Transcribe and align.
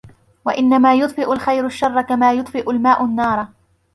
وَإِنَّمَا 0.45 0.93
يُطْفِئُ 0.95 1.33
الْخَيْرُ 1.33 1.65
الشَّرَّ 1.65 2.01
كَمَا 2.01 2.33
يُطْفِئُ 2.33 2.69
الْمَاءُ 2.71 3.05
النَّارَ 3.05 3.47